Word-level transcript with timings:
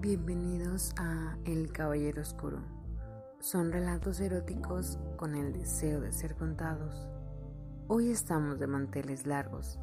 Bienvenidos 0.00 0.94
a 0.96 1.36
El 1.44 1.72
Caballero 1.72 2.22
Oscuro. 2.22 2.62
Son 3.38 3.70
relatos 3.70 4.18
eróticos 4.20 4.98
con 5.18 5.34
el 5.34 5.52
deseo 5.52 6.00
de 6.00 6.10
ser 6.10 6.36
contados. 6.36 7.06
Hoy 7.86 8.10
estamos 8.10 8.58
de 8.58 8.66
manteles 8.66 9.26
largos. 9.26 9.78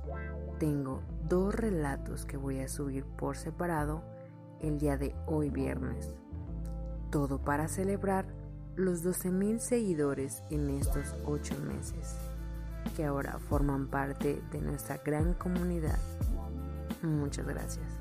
Tengo 0.57 1.03
dos 1.29 1.53
relatos 1.53 2.25
que 2.25 2.35
voy 2.35 2.61
a 2.61 2.67
subir 2.67 3.05
por 3.05 3.37
separado 3.37 4.01
el 4.59 4.79
día 4.79 4.97
de 4.97 5.13
hoy 5.27 5.51
viernes. 5.51 6.15
Todo 7.11 7.37
para 7.39 7.67
celebrar 7.67 8.25
los 8.75 9.05
12.000 9.05 9.59
seguidores 9.59 10.41
en 10.49 10.71
estos 10.71 11.15
8 11.25 11.53
meses, 11.59 12.17
que 12.95 13.05
ahora 13.05 13.37
forman 13.37 13.87
parte 13.87 14.41
de 14.51 14.61
nuestra 14.61 14.97
gran 14.97 15.35
comunidad. 15.35 15.99
Muchas 17.03 17.45
gracias. 17.45 17.96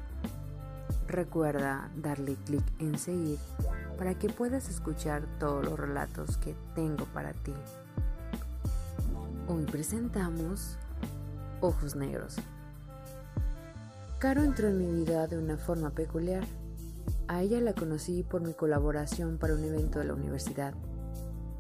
Recuerda 1.09 1.88
darle 1.96 2.34
clic 2.45 2.64
en 2.80 2.99
seguir 2.99 3.39
para 3.96 4.18
que 4.18 4.29
puedas 4.29 4.68
escuchar 4.68 5.22
todos 5.39 5.64
los 5.64 5.79
relatos 5.79 6.36
que 6.36 6.57
tengo 6.75 7.04
para 7.07 7.32
ti. 7.32 7.54
Hoy 9.46 9.64
presentamos 9.66 10.77
Ojos 11.61 11.94
Negros. 11.94 12.36
Caro 14.18 14.43
entró 14.43 14.66
en 14.66 14.79
mi 14.79 15.04
vida 15.04 15.29
de 15.29 15.39
una 15.39 15.57
forma 15.57 15.90
peculiar. 15.90 16.44
A 17.29 17.41
ella 17.43 17.61
la 17.61 17.72
conocí 17.72 18.25
por 18.25 18.41
mi 18.41 18.54
colaboración 18.54 19.38
para 19.38 19.54
un 19.54 19.63
evento 19.63 20.00
de 20.00 20.07
la 20.07 20.14
universidad. 20.14 20.75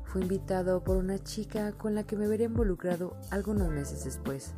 Fui 0.06 0.22
invitado 0.22 0.82
por 0.82 0.96
una 0.96 1.20
chica 1.20 1.70
con 1.72 1.94
la 1.94 2.02
que 2.02 2.16
me 2.16 2.26
veré 2.26 2.44
involucrado 2.44 3.16
algunos 3.30 3.68
meses 3.68 4.04
después, 4.04 4.54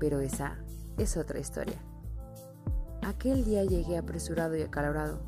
pero 0.00 0.18
esa 0.20 0.58
es 0.96 1.16
otra 1.16 1.38
historia. 1.38 1.80
Aquel 3.08 3.42
día 3.42 3.64
llegué 3.64 3.96
apresurado 3.96 4.54
y 4.54 4.60
acalorado, 4.60 5.18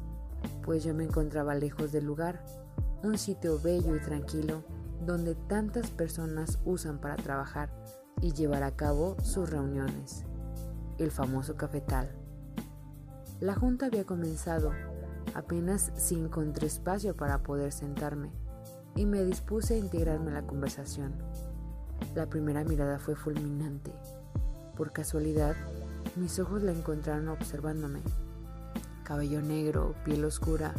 pues 0.62 0.84
yo 0.84 0.92
me 0.92 1.02
encontraba 1.02 1.54
lejos 1.54 1.92
del 1.92 2.04
lugar, 2.04 2.44
un 3.02 3.16
sitio 3.16 3.58
bello 3.58 3.96
y 3.96 4.00
tranquilo 4.00 4.62
donde 5.06 5.34
tantas 5.34 5.88
personas 5.88 6.58
usan 6.66 6.98
para 6.98 7.16
trabajar 7.16 7.70
y 8.20 8.34
llevar 8.34 8.64
a 8.64 8.76
cabo 8.76 9.16
sus 9.22 9.48
reuniones, 9.48 10.26
el 10.98 11.10
famoso 11.10 11.56
cafetal. 11.56 12.10
La 13.40 13.54
junta 13.54 13.86
había 13.86 14.04
comenzado, 14.04 14.72
apenas 15.34 15.90
si 15.96 16.16
encontré 16.16 16.66
espacio 16.66 17.16
para 17.16 17.42
poder 17.42 17.72
sentarme 17.72 18.30
y 18.94 19.06
me 19.06 19.24
dispuse 19.24 19.76
a 19.76 19.78
integrarme 19.78 20.32
a 20.32 20.42
la 20.42 20.46
conversación. 20.46 21.14
La 22.14 22.26
primera 22.26 22.62
mirada 22.62 22.98
fue 22.98 23.16
fulminante. 23.16 23.90
Por 24.76 24.92
casualidad, 24.92 25.56
mis 26.16 26.38
ojos 26.38 26.62
la 26.62 26.72
encontraron 26.72 27.28
observándome. 27.28 28.00
Cabello 29.04 29.40
negro, 29.42 29.94
piel 30.04 30.24
oscura 30.24 30.74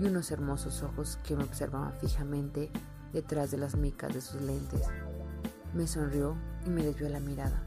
y 0.00 0.06
unos 0.06 0.30
hermosos 0.30 0.82
ojos 0.82 1.18
que 1.24 1.36
me 1.36 1.44
observaban 1.44 1.92
fijamente 2.00 2.70
detrás 3.12 3.50
de 3.50 3.58
las 3.58 3.76
micas 3.76 4.14
de 4.14 4.20
sus 4.20 4.40
lentes. 4.40 4.82
Me 5.74 5.86
sonrió 5.86 6.36
y 6.66 6.70
me 6.70 6.84
desvió 6.84 7.08
la 7.08 7.20
mirada. 7.20 7.62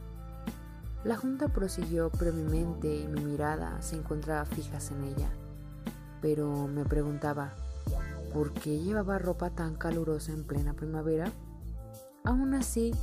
La 1.04 1.18
junta 1.18 1.50
prosiguió, 1.50 2.10
pero 2.18 2.32
mi 2.34 2.44
mente 2.44 2.96
y 2.96 3.08
mi 3.08 3.22
mirada 3.22 3.82
se 3.82 3.98
encontraban 3.98 4.48
fijas 4.48 4.92
en 4.92 5.04
ella. 5.04 5.30
Pero 6.22 6.68
me 6.68 6.86
preguntaba, 6.86 7.54
¿por 8.34 8.54
qué 8.54 8.80
llevaba 8.80 9.20
ropa 9.20 9.50
tan 9.50 9.76
calurosa 9.76 10.32
en 10.32 10.46
plena 10.46 10.74
primavera? 10.74 11.32
Aún 12.24 12.54
así, 12.54 12.94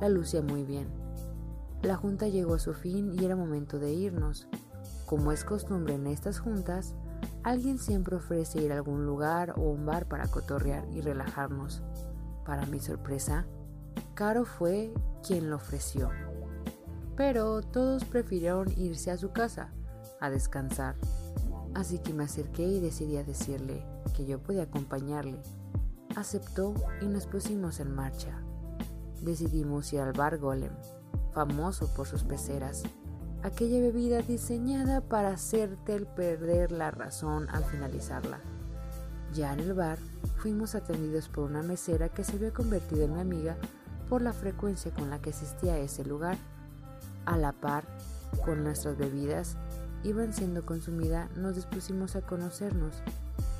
la 0.00 0.10
lucía 0.10 0.42
muy 0.42 0.64
bien 0.64 1.05
la 1.82 1.96
junta 1.96 2.28
llegó 2.28 2.54
a 2.54 2.58
su 2.58 2.74
fin 2.74 3.12
y 3.14 3.24
era 3.24 3.36
momento 3.36 3.78
de 3.78 3.92
irnos. 3.92 4.48
Como 5.06 5.30
es 5.32 5.44
costumbre 5.44 5.94
en 5.94 6.06
estas 6.06 6.40
juntas, 6.40 6.94
alguien 7.42 7.78
siempre 7.78 8.16
ofrece 8.16 8.60
ir 8.60 8.72
a 8.72 8.76
algún 8.76 9.06
lugar 9.06 9.54
o 9.56 9.62
un 9.62 9.86
bar 9.86 10.06
para 10.06 10.26
cotorrear 10.26 10.86
y 10.90 11.00
relajarnos. 11.00 11.82
Para 12.44 12.66
mi 12.66 12.80
sorpresa, 12.80 13.46
Caro 14.14 14.44
fue 14.44 14.92
quien 15.26 15.50
lo 15.50 15.56
ofreció. 15.56 16.10
Pero 17.16 17.62
todos 17.62 18.04
prefirieron 18.04 18.68
irse 18.76 19.10
a 19.10 19.18
su 19.18 19.30
casa, 19.30 19.72
a 20.20 20.30
descansar. 20.30 20.96
Así 21.74 21.98
que 21.98 22.14
me 22.14 22.24
acerqué 22.24 22.66
y 22.66 22.80
decidí 22.80 23.16
a 23.16 23.24
decirle 23.24 23.84
que 24.14 24.26
yo 24.26 24.42
podía 24.42 24.62
acompañarle. 24.62 25.40
Aceptó 26.16 26.74
y 27.02 27.06
nos 27.06 27.26
pusimos 27.26 27.80
en 27.80 27.94
marcha. 27.94 28.42
Decidimos 29.22 29.92
ir 29.92 30.00
al 30.00 30.12
bar 30.12 30.38
Golem, 30.38 30.72
famoso 31.36 31.86
por 31.88 32.06
sus 32.06 32.24
peceras, 32.24 32.84
aquella 33.42 33.78
bebida 33.78 34.22
diseñada 34.22 35.02
para 35.02 35.28
hacerte 35.28 36.00
perder 36.00 36.72
la 36.72 36.90
razón 36.90 37.50
al 37.50 37.62
finalizarla. 37.62 38.40
Ya 39.34 39.52
en 39.52 39.60
el 39.60 39.74
bar, 39.74 39.98
fuimos 40.38 40.74
atendidos 40.74 41.28
por 41.28 41.44
una 41.44 41.62
mesera 41.62 42.08
que 42.08 42.24
se 42.24 42.36
había 42.36 42.54
convertido 42.54 43.04
en 43.04 43.12
mi 43.12 43.20
amiga 43.20 43.58
por 44.08 44.22
la 44.22 44.32
frecuencia 44.32 44.94
con 44.94 45.10
la 45.10 45.20
que 45.20 45.28
asistía 45.28 45.74
a 45.74 45.78
ese 45.78 46.06
lugar. 46.06 46.38
A 47.26 47.36
la 47.36 47.52
par, 47.52 47.84
con 48.42 48.64
nuestras 48.64 48.96
bebidas 48.96 49.58
iban 50.04 50.32
siendo 50.32 50.64
consumidas, 50.64 51.28
nos 51.36 51.56
dispusimos 51.56 52.16
a 52.16 52.22
conocernos, 52.22 52.94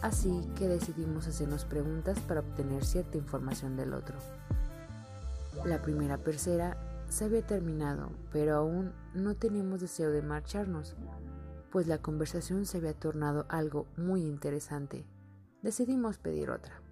así 0.01 0.49
que 0.57 0.67
decidimos 0.67 1.27
hacernos 1.27 1.67
preguntas 1.67 2.19
para 2.21 2.41
obtener 2.41 2.87
cierta 2.87 3.19
información 3.19 3.77
del 3.77 3.93
otro. 3.93 4.17
La 5.67 5.83
primera 5.83 6.17
percera 6.17 6.79
se 7.09 7.25
había 7.25 7.47
terminado, 7.47 8.11
pero 8.33 8.57
aún 8.57 8.93
no 9.15 9.37
teníamos 9.37 9.81
deseo 9.81 10.11
de 10.11 10.23
marcharnos, 10.23 10.97
pues 11.71 11.87
la 11.87 11.99
conversación 11.99 12.67
se 12.67 12.79
había 12.79 12.95
tornado 12.95 13.47
algo 13.49 13.87
muy 13.97 14.23
interesante. 14.23 15.07
Decidimos 15.63 16.19
pedir 16.19 16.51
otra. 16.51 16.83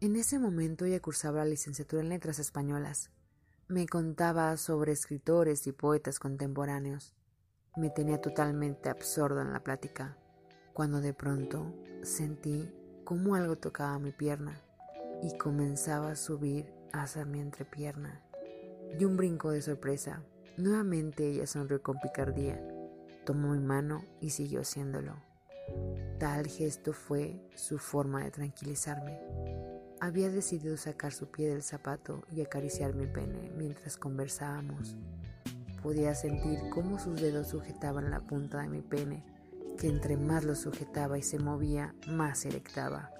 En 0.00 0.16
ese 0.16 0.38
momento 0.38 0.84
ella 0.84 1.00
cursaba 1.00 1.38
la 1.38 1.46
licenciatura 1.46 2.02
en 2.02 2.08
letras 2.08 2.38
españolas. 2.38 3.10
Me 3.66 3.86
contaba 3.86 4.56
sobre 4.56 4.92
escritores 4.92 5.66
y 5.66 5.72
poetas 5.72 6.18
contemporáneos. 6.18 7.14
Me 7.76 7.90
tenía 7.90 8.20
totalmente 8.20 8.88
absorto 8.88 9.40
en 9.40 9.52
la 9.52 9.62
plática, 9.62 10.16
cuando 10.72 11.00
de 11.00 11.14
pronto 11.14 11.74
sentí 12.02 12.72
como 13.04 13.34
algo 13.34 13.56
tocaba 13.56 13.98
mi 13.98 14.12
pierna 14.12 14.60
y 15.22 15.36
comenzaba 15.36 16.12
a 16.12 16.16
subir 16.16 16.77
hacia 16.92 17.24
mi 17.24 17.40
entrepierna. 17.40 18.20
Y 18.98 19.04
un 19.04 19.16
brinco 19.16 19.50
de 19.50 19.62
sorpresa. 19.62 20.22
Nuevamente 20.56 21.28
ella 21.28 21.46
sonrió 21.46 21.82
con 21.82 22.00
picardía, 22.00 22.60
tomó 23.24 23.52
mi 23.52 23.60
mano 23.60 24.04
y 24.20 24.30
siguió 24.30 24.62
haciéndolo. 24.62 25.16
Tal 26.18 26.48
gesto 26.48 26.92
fue 26.92 27.40
su 27.54 27.78
forma 27.78 28.24
de 28.24 28.30
tranquilizarme. 28.30 29.20
Había 30.00 30.30
decidido 30.30 30.76
sacar 30.76 31.12
su 31.12 31.30
pie 31.30 31.48
del 31.48 31.62
zapato 31.62 32.22
y 32.32 32.40
acariciar 32.40 32.94
mi 32.94 33.06
pene 33.06 33.52
mientras 33.56 33.96
conversábamos. 33.96 34.96
Podía 35.82 36.14
sentir 36.14 36.58
cómo 36.70 36.98
sus 36.98 37.20
dedos 37.20 37.48
sujetaban 37.48 38.10
la 38.10 38.20
punta 38.20 38.62
de 38.62 38.68
mi 38.68 38.80
pene, 38.82 39.24
que 39.78 39.86
entre 39.86 40.16
más 40.16 40.44
lo 40.44 40.56
sujetaba 40.56 41.18
y 41.18 41.22
se 41.22 41.38
movía, 41.38 41.94
más 42.08 42.40
se 42.40 42.48
erectaba. 42.48 43.12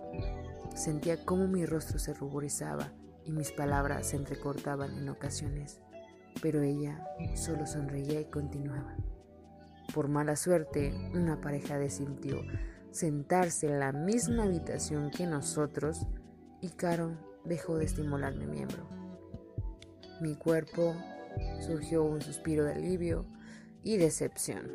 Sentía 0.74 1.24
cómo 1.24 1.46
mi 1.46 1.66
rostro 1.66 1.98
se 1.98 2.14
ruborizaba 2.14 2.92
y 3.28 3.30
mis 3.30 3.52
palabras 3.52 4.08
se 4.08 4.16
entrecortaban 4.16 4.96
en 4.96 5.08
ocasiones, 5.10 5.80
pero 6.40 6.62
ella 6.62 7.06
solo 7.34 7.66
sonreía 7.66 8.20
y 8.20 8.24
continuaba. 8.24 8.96
Por 9.92 10.08
mala 10.08 10.34
suerte, 10.34 10.94
una 11.14 11.40
pareja 11.40 11.78
decidió 11.78 12.40
sentarse 12.90 13.66
en 13.66 13.80
la 13.80 13.92
misma 13.92 14.44
habitación 14.44 15.10
que 15.10 15.26
nosotros 15.26 16.06
y 16.62 16.70
Caro 16.70 17.18
dejó 17.44 17.76
de 17.76 17.84
estimular 17.84 18.34
mi 18.34 18.46
miembro. 18.46 18.88
Mi 20.22 20.34
cuerpo 20.34 20.94
surgió 21.60 22.04
un 22.04 22.22
suspiro 22.22 22.64
de 22.64 22.72
alivio 22.72 23.26
y 23.84 23.98
decepción. 23.98 24.70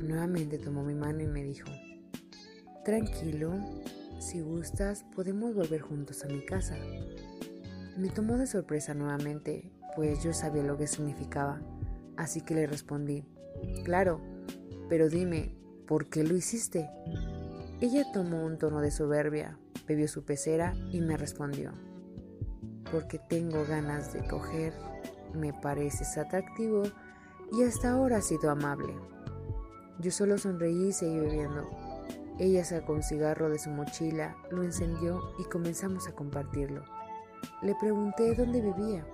Nuevamente 0.00 0.58
tomó 0.58 0.82
mi 0.84 0.94
mano 0.94 1.22
y 1.22 1.26
me 1.26 1.42
dijo, 1.42 1.70
tranquilo, 2.84 3.54
si 4.20 4.40
gustas 4.40 5.04
podemos 5.14 5.54
volver 5.54 5.80
juntos 5.80 6.22
a 6.24 6.28
mi 6.28 6.44
casa. 6.44 6.76
Me 7.98 8.10
tomó 8.10 8.38
de 8.38 8.46
sorpresa 8.46 8.94
nuevamente, 8.94 9.72
pues 9.96 10.22
yo 10.22 10.32
sabía 10.32 10.62
lo 10.62 10.78
que 10.78 10.86
significaba, 10.86 11.60
así 12.16 12.42
que 12.42 12.54
le 12.54 12.68
respondí, 12.68 13.24
claro, 13.82 14.20
pero 14.88 15.08
dime, 15.08 15.56
¿por 15.84 16.08
qué 16.08 16.22
lo 16.22 16.36
hiciste? 16.36 16.88
Ella 17.80 18.04
tomó 18.12 18.44
un 18.44 18.56
tono 18.56 18.80
de 18.80 18.92
soberbia, 18.92 19.58
bebió 19.88 20.06
su 20.06 20.24
pecera 20.24 20.76
y 20.92 21.00
me 21.00 21.16
respondió, 21.16 21.72
porque 22.92 23.18
tengo 23.18 23.64
ganas 23.68 24.12
de 24.12 24.24
coger, 24.28 24.74
me 25.34 25.52
pareces 25.52 26.18
atractivo 26.18 26.84
y 27.52 27.64
hasta 27.64 27.90
ahora 27.90 28.18
has 28.18 28.28
sido 28.28 28.48
amable. 28.48 28.94
Yo 29.98 30.12
solo 30.12 30.38
sonreí 30.38 30.90
y 30.90 30.92
seguí 30.92 31.18
bebiendo. 31.18 31.68
Ella 32.38 32.64
sacó 32.64 32.92
un 32.92 33.02
cigarro 33.02 33.50
de 33.50 33.58
su 33.58 33.70
mochila, 33.70 34.36
lo 34.52 34.62
encendió 34.62 35.20
y 35.40 35.44
comenzamos 35.46 36.06
a 36.06 36.12
compartirlo. 36.12 36.84
Le 37.62 37.74
pregunté 37.74 38.34
dónde 38.34 38.60
vivía. 38.60 39.06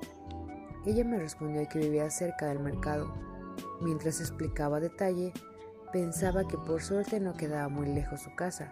Ella 0.86 1.04
me 1.04 1.18
respondió 1.18 1.66
que 1.68 1.78
vivía 1.78 2.10
cerca 2.10 2.46
del 2.46 2.60
mercado. 2.60 3.14
Mientras 3.80 4.20
explicaba 4.20 4.80
detalle, 4.80 5.32
Pensaba 5.94 6.42
que 6.48 6.58
por 6.58 6.82
suerte 6.82 7.20
no 7.20 7.34
quedaba 7.34 7.68
muy 7.68 7.86
lejos 7.86 8.22
su 8.22 8.34
casa. 8.34 8.68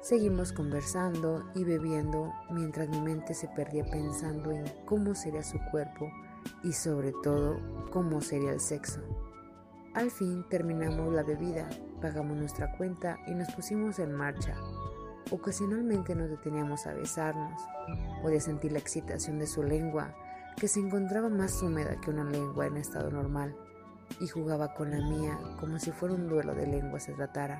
Seguimos 0.00 0.52
conversando 0.52 1.42
y 1.56 1.64
bebiendo 1.64 2.32
mientras 2.52 2.88
mi 2.88 3.00
mente 3.00 3.34
se 3.34 3.48
perdía 3.48 3.84
pensando 3.84 4.52
en 4.52 4.62
cómo 4.84 5.16
sería 5.16 5.42
su 5.42 5.58
cuerpo 5.72 6.08
y 6.62 6.72
sobre 6.72 7.12
todo 7.24 7.58
cómo 7.90 8.20
sería 8.20 8.52
el 8.52 8.60
sexo. 8.60 9.00
Al 9.94 10.12
fin 10.12 10.44
terminamos 10.48 11.12
la 11.12 11.24
bebida, 11.24 11.68
pagamos 12.00 12.36
nuestra 12.36 12.70
cuenta 12.76 13.18
y 13.26 13.34
nos 13.34 13.52
pusimos 13.52 13.98
en 13.98 14.12
marcha. 14.12 14.54
Ocasionalmente 15.30 16.14
nos 16.14 16.30
deteníamos 16.30 16.86
a 16.86 16.94
besarnos. 16.94 17.60
Podía 18.22 18.40
sentir 18.40 18.72
la 18.72 18.78
excitación 18.78 19.38
de 19.38 19.46
su 19.46 19.62
lengua, 19.62 20.14
que 20.56 20.68
se 20.68 20.80
encontraba 20.80 21.28
más 21.28 21.62
húmeda 21.62 22.00
que 22.00 22.10
una 22.10 22.24
lengua 22.24 22.66
en 22.66 22.76
estado 22.76 23.10
normal, 23.10 23.56
y 24.20 24.28
jugaba 24.28 24.72
con 24.74 24.90
la 24.90 24.98
mía 24.98 25.38
como 25.58 25.78
si 25.78 25.90
fuera 25.90 26.14
un 26.14 26.28
duelo 26.28 26.54
de 26.54 26.66
lengua 26.66 27.00
se 27.00 27.12
tratara. 27.12 27.58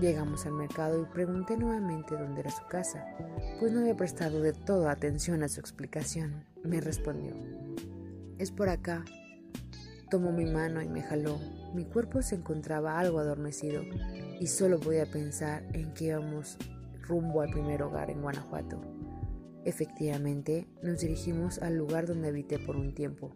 Llegamos 0.00 0.44
al 0.46 0.54
mercado 0.54 1.00
y 1.00 1.04
pregunté 1.06 1.56
nuevamente 1.56 2.16
dónde 2.16 2.40
era 2.40 2.50
su 2.50 2.66
casa, 2.66 3.06
pues 3.60 3.70
no 3.70 3.80
había 3.80 3.96
prestado 3.96 4.40
de 4.40 4.52
toda 4.52 4.90
atención 4.90 5.44
a 5.44 5.48
su 5.48 5.60
explicación. 5.60 6.44
Me 6.64 6.80
respondió, 6.80 7.34
es 8.38 8.50
por 8.50 8.68
acá. 8.68 9.04
Tomó 10.10 10.32
mi 10.32 10.46
mano 10.46 10.82
y 10.82 10.88
me 10.88 11.02
jaló. 11.02 11.38
Mi 11.74 11.84
cuerpo 11.84 12.22
se 12.22 12.34
encontraba 12.34 12.98
algo 12.98 13.20
adormecido 13.20 13.82
y 14.40 14.46
solo 14.46 14.78
podía 14.78 15.06
pensar 15.06 15.64
en 15.72 15.92
que 15.94 16.06
íbamos 16.06 16.56
rumbo 17.02 17.40
al 17.40 17.50
primer 17.50 17.82
hogar 17.82 18.10
en 18.10 18.22
Guanajuato. 18.22 18.80
Efectivamente, 19.64 20.66
nos 20.82 21.00
dirigimos 21.00 21.58
al 21.58 21.76
lugar 21.76 22.06
donde 22.06 22.28
habité 22.28 22.58
por 22.58 22.76
un 22.76 22.94
tiempo, 22.94 23.34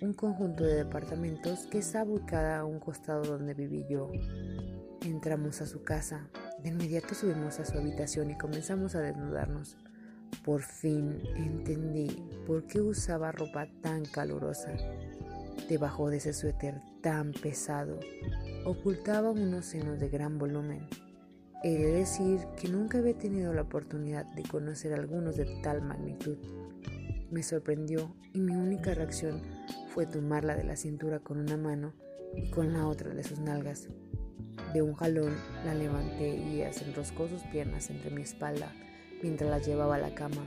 un 0.00 0.12
conjunto 0.12 0.64
de 0.64 0.76
departamentos 0.76 1.66
que 1.66 1.78
está 1.78 2.04
ubicada 2.04 2.60
a 2.60 2.64
un 2.64 2.78
costado 2.78 3.24
donde 3.24 3.54
viví 3.54 3.84
yo. 3.88 4.10
Entramos 5.02 5.60
a 5.60 5.66
su 5.66 5.82
casa, 5.82 6.28
de 6.62 6.70
inmediato 6.70 7.14
subimos 7.14 7.60
a 7.60 7.64
su 7.64 7.76
habitación 7.78 8.30
y 8.30 8.38
comenzamos 8.38 8.94
a 8.94 9.00
desnudarnos. 9.00 9.76
Por 10.44 10.62
fin 10.62 11.20
entendí 11.36 12.08
por 12.46 12.66
qué 12.66 12.80
usaba 12.80 13.32
ropa 13.32 13.68
tan 13.80 14.04
calurosa. 14.04 14.72
Debajo 15.68 16.10
de 16.10 16.18
ese 16.18 16.32
suéter 16.32 16.80
tan 17.02 17.32
pesado, 17.32 17.98
ocultaba 18.66 19.30
unos 19.30 19.64
senos 19.64 20.00
de 20.00 20.08
gran 20.08 20.38
volumen. 20.38 20.88
He 21.62 21.78
de 21.78 21.92
decir 21.92 22.40
que 22.60 22.68
nunca 22.68 22.98
había 22.98 23.16
tenido 23.16 23.54
la 23.54 23.62
oportunidad 23.62 24.26
de 24.34 24.42
conocer 24.42 24.92
algunos 24.92 25.36
de 25.36 25.44
tal 25.62 25.82
magnitud. 25.82 26.36
Me 27.30 27.44
sorprendió 27.44 28.12
y 28.34 28.40
mi 28.40 28.56
única 28.56 28.92
reacción 28.92 29.40
fue 29.94 30.04
tomarla 30.04 30.56
de 30.56 30.64
la 30.64 30.74
cintura 30.74 31.20
con 31.20 31.38
una 31.38 31.56
mano 31.56 31.94
y 32.34 32.50
con 32.50 32.72
la 32.72 32.88
otra 32.88 33.14
de 33.14 33.22
sus 33.22 33.38
nalgas. 33.38 33.88
De 34.74 34.82
un 34.82 34.94
jalón 34.94 35.36
la 35.64 35.72
levanté 35.72 36.36
y 36.36 36.62
enroscó 36.62 37.28
sus 37.28 37.42
piernas 37.42 37.88
entre 37.90 38.10
mi 38.10 38.22
espalda 38.22 38.72
mientras 39.22 39.48
la 39.48 39.60
llevaba 39.60 39.94
a 39.94 40.00
la 40.00 40.12
cama. 40.16 40.44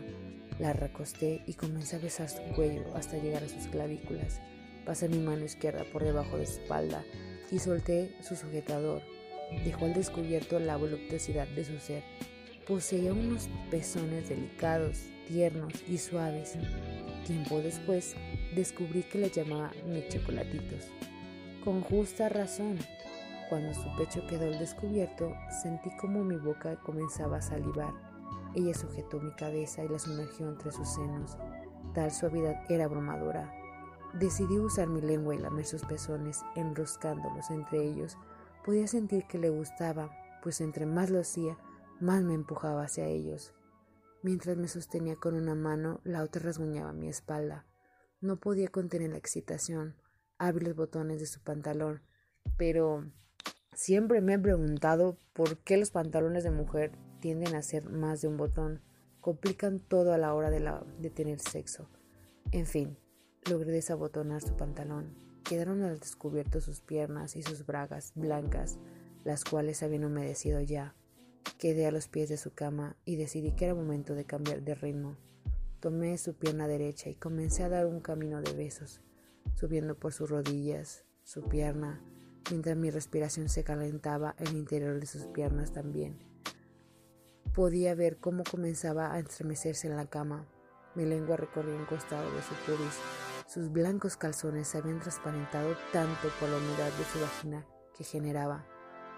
La 0.59 0.73
recosté 0.73 1.41
y 1.47 1.53
comencé 1.53 1.95
a 1.95 1.99
besar 1.99 2.27
su 2.27 2.41
cuello 2.53 2.83
hasta 2.95 3.17
llegar 3.17 3.45
a 3.45 3.49
sus 3.49 3.67
clavículas. 3.67 4.41
Pasé 4.85 5.07
mi 5.07 5.19
mano 5.19 5.45
izquierda 5.45 5.85
por 5.93 6.03
debajo 6.03 6.37
de 6.37 6.45
su 6.47 6.59
espalda 6.59 7.01
y 7.51 7.59
solté 7.59 8.15
su 8.21 8.35
sujetador. 8.35 9.01
Dejó 9.63 9.85
al 9.85 9.93
descubierto 9.93 10.59
la 10.59 10.77
voluptuosidad 10.77 11.47
de 11.47 11.65
su 11.65 11.79
ser. 11.79 12.03
Poseía 12.67 13.13
unos 13.13 13.49
pezones 13.71 14.29
delicados, 14.29 15.05
tiernos 15.27 15.73
y 15.87 15.97
suaves. 15.97 16.55
Tiempo 17.25 17.59
después 17.59 18.15
descubrí 18.55 19.03
que 19.03 19.19
le 19.19 19.29
llamaba 19.29 19.71
mis 19.87 20.07
chocolatitos. 20.09 20.87
Con 21.63 21.81
justa 21.81 22.29
razón, 22.29 22.77
cuando 23.49 23.73
su 23.73 23.95
pecho 23.97 24.25
quedó 24.27 24.45
al 24.45 24.59
descubierto, 24.59 25.33
sentí 25.63 25.89
como 25.97 26.23
mi 26.23 26.35
boca 26.35 26.75
comenzaba 26.77 27.37
a 27.37 27.41
salivar. 27.41 27.93
Ella 28.55 28.73
sujetó 28.73 29.19
mi 29.19 29.31
cabeza 29.31 29.83
y 29.83 29.89
la 29.89 29.99
sumergió 29.99 30.47
entre 30.47 30.71
sus 30.71 30.87
senos. 30.87 31.37
Tal 31.93 32.11
suavidad 32.11 32.63
era 32.69 32.85
abrumadora. 32.85 33.51
Decidí 34.13 34.57
usar 34.57 34.87
mi 34.87 35.01
lengua 35.01 35.35
y 35.35 35.37
lamer 35.37 35.65
sus 35.65 35.83
pezones, 35.85 36.41
enroscándolos 36.55 37.49
entre 37.49 37.83
ellos. 37.83 38.17
Podía 38.65 38.87
sentir 38.87 39.25
que 39.27 39.37
le 39.37 39.49
gustaba, 39.49 40.11
pues 40.41 40.61
entre 40.61 40.85
más 40.85 41.09
lo 41.09 41.19
hacía, 41.19 41.57
más 41.99 42.23
me 42.23 42.33
empujaba 42.33 42.83
hacia 42.83 43.07
ellos. 43.07 43.53
Mientras 44.23 44.57
me 44.57 44.67
sostenía 44.67 45.15
con 45.15 45.35
una 45.35 45.55
mano, 45.55 46.01
la 46.03 46.23
otra 46.23 46.41
rasguñaba 46.41 46.91
mi 46.91 47.07
espalda. 47.07 47.65
No 48.21 48.39
podía 48.39 48.67
contener 48.67 49.11
la 49.11 49.17
excitación. 49.17 49.95
Abrí 50.37 50.65
los 50.65 50.75
botones 50.75 51.19
de 51.19 51.25
su 51.25 51.41
pantalón, 51.41 52.01
pero 52.57 53.05
Siempre 53.79 54.19
me 54.19 54.33
he 54.33 54.39
preguntado 54.39 55.17
por 55.31 55.59
qué 55.59 55.77
los 55.77 55.91
pantalones 55.91 56.43
de 56.43 56.51
mujer 56.51 56.91
tienden 57.21 57.55
a 57.55 57.61
ser 57.61 57.89
más 57.89 58.19
de 58.19 58.27
un 58.27 58.35
botón. 58.35 58.81
Complican 59.21 59.79
todo 59.79 60.11
a 60.11 60.17
la 60.17 60.33
hora 60.33 60.49
de, 60.49 61.09
tener 61.09 61.39
sexo. 61.39 61.89
En 62.51 62.65
fin, 62.65 62.97
logré 63.49 63.71
desabotonar 63.71 64.41
su 64.41 64.55
pantalón. 64.55 65.15
Quedaron 65.43 65.83
al 65.83 65.99
descubierto 65.99 66.61
sus 66.61 66.81
piernas 66.81 67.35
y 67.35 67.43
sus 67.43 67.65
bragas 67.65 68.11
blancas, 68.15 68.79
las 69.23 69.43
cuales 69.43 69.83
habían 69.83 70.05
humedecido 70.05 70.61
ya. 70.61 70.95
Quedé 71.57 71.87
a 71.87 71.91
los 71.91 72.07
pies 72.07 72.29
de 72.29 72.37
su 72.37 72.53
cama 72.53 72.95
y 73.05 73.15
decidí 73.15 73.51
que 73.53 73.65
era 73.65 73.75
momento 73.75 74.15
de 74.15 74.25
cambiar 74.25 74.61
de 74.61 74.75
ritmo. 74.75 75.17
Tomé 75.79 76.17
su 76.17 76.35
pierna 76.35 76.67
derecha 76.67 77.09
y 77.09 77.15
comencé 77.15 77.63
a 77.63 77.69
dar 77.69 77.85
un 77.85 78.01
camino 78.01 78.41
de 78.41 78.53
besos, 78.53 79.01
subiendo 79.55 79.97
por 79.97 80.13
sus 80.13 80.29
rodillas, 80.29 81.05
su 81.23 81.47
pierna, 81.47 82.03
mientras 82.49 82.75
mi 82.75 82.89
respiración 82.89 83.49
se 83.49 83.63
calentaba 83.63 84.35
en 84.39 84.47
el 84.47 84.57
interior 84.57 84.99
de 84.99 85.05
sus 85.05 85.25
piernas 85.27 85.71
también. 85.71 86.19
Podía 87.53 87.95
ver 87.95 88.17
cómo 88.17 88.43
comenzaba 88.43 89.13
a 89.13 89.19
estremecerse 89.19 89.87
en 89.87 89.95
la 89.95 90.05
cama. 90.05 90.47
Mi 90.95 91.05
lengua 91.05 91.37
recorría 91.37 91.75
un 91.75 91.85
costado 91.85 92.29
de 92.31 92.41
su 92.41 92.53
pubis. 92.65 93.28
Sus 93.51 93.71
blancos 93.71 94.15
calzones 94.15 94.67
se 94.67 94.77
habían 94.77 94.99
transparentado 94.99 95.75
tanto 95.91 96.29
por 96.39 96.47
la 96.47 96.57
humedad 96.57 96.91
de 96.97 97.03
su 97.11 97.19
vagina 97.19 97.65
que 97.97 98.03
generaba. 98.03 98.63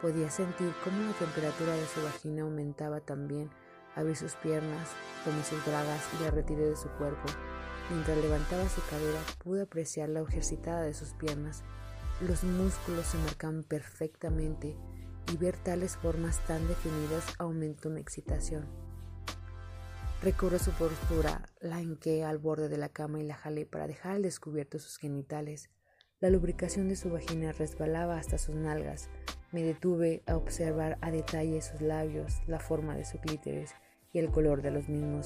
Podía 0.01 0.31
sentir 0.31 0.73
cómo 0.83 1.03
la 1.03 1.13
temperatura 1.13 1.75
de 1.75 1.85
su 1.85 2.01
vagina 2.01 2.43
aumentaba 2.43 3.01
también. 3.01 3.51
Abrí 3.95 4.15
sus 4.15 4.33
piernas, 4.35 4.87
tomé 5.25 5.43
sus 5.43 5.63
bragas 5.65 6.01
y 6.17 6.23
la 6.23 6.31
retiré 6.31 6.69
de 6.69 6.77
su 6.77 6.87
cuerpo. 6.91 7.27
Mientras 7.89 8.17
levantaba 8.17 8.67
su 8.69 8.81
cadera, 8.89 9.19
pude 9.43 9.63
apreciar 9.63 10.07
la 10.07 10.21
ejercitada 10.21 10.83
de 10.83 10.93
sus 10.93 11.13
piernas 11.13 11.63
los 12.27 12.43
músculos 12.43 13.07
se 13.07 13.17
marcan 13.17 13.63
perfectamente 13.63 14.75
y 15.33 15.37
ver 15.37 15.57
tales 15.57 15.97
formas 15.97 16.37
tan 16.45 16.67
definidas 16.67 17.23
aumentó 17.39 17.89
mi 17.89 17.99
excitación. 17.99 18.67
Recorro 20.23 20.59
su 20.59 20.69
postura, 20.73 21.41
la 21.61 21.81
hinqué 21.81 22.23
al 22.23 22.37
borde 22.37 22.69
de 22.69 22.77
la 22.77 22.89
cama 22.89 23.19
y 23.19 23.23
la 23.23 23.33
jalé 23.33 23.65
para 23.65 23.87
dejar 23.87 24.11
al 24.11 24.21
descubierto 24.21 24.77
sus 24.77 24.97
genitales. 24.97 25.71
La 26.19 26.29
lubricación 26.29 26.87
de 26.89 26.95
su 26.95 27.09
vagina 27.09 27.53
resbalaba 27.53 28.19
hasta 28.19 28.37
sus 28.37 28.53
nalgas. 28.53 29.09
Me 29.51 29.63
detuve 29.63 30.21
a 30.27 30.37
observar 30.37 30.99
a 31.01 31.09
detalle 31.09 31.59
sus 31.63 31.81
labios, 31.81 32.43
la 32.45 32.59
forma 32.59 32.95
de 32.95 33.03
su 33.03 33.17
clítoris 33.17 33.73
y 34.13 34.19
el 34.19 34.29
color 34.29 34.61
de 34.61 34.69
los 34.69 34.87
mismos. 34.87 35.25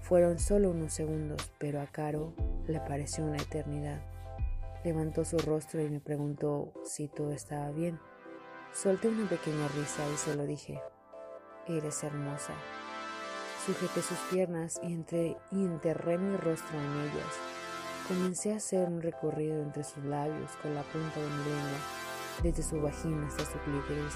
Fueron 0.00 0.38
solo 0.38 0.70
unos 0.70 0.94
segundos, 0.94 1.52
pero 1.58 1.82
a 1.82 1.86
Caro 1.86 2.32
le 2.66 2.80
pareció 2.80 3.24
una 3.24 3.36
eternidad. 3.36 4.00
Levantó 4.82 5.26
su 5.26 5.36
rostro 5.36 5.82
y 5.82 5.90
me 5.90 6.00
preguntó 6.00 6.72
si 6.86 7.06
todo 7.06 7.32
estaba 7.32 7.70
bien. 7.70 8.00
Solté 8.72 9.08
una 9.08 9.28
pequeña 9.28 9.68
risa 9.76 10.02
y 10.10 10.16
solo 10.16 10.46
dije, 10.46 10.80
eres 11.68 12.02
hermosa. 12.02 12.54
Sujeté 13.64 14.02
sus 14.02 14.18
piernas 14.32 14.80
y, 14.82 14.92
entré, 14.92 15.36
y 15.52 15.64
enterré 15.64 16.18
mi 16.18 16.36
rostro 16.36 16.80
en 16.80 17.00
ellas. 17.02 17.32
Comencé 18.08 18.52
a 18.52 18.56
hacer 18.56 18.88
un 18.88 19.00
recorrido 19.00 19.62
entre 19.62 19.84
sus 19.84 20.04
labios 20.04 20.50
con 20.60 20.74
la 20.74 20.82
punta 20.82 21.20
de 21.20 21.28
mi 21.28 21.44
lengua, 21.44 21.78
desde 22.42 22.64
su 22.64 22.80
vagina 22.80 23.28
hasta 23.28 23.44
su 23.44 23.58
clítoris. 23.58 24.14